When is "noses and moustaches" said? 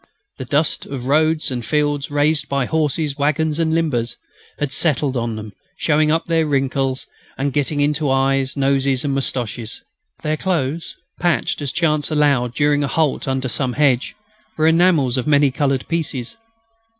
8.57-9.83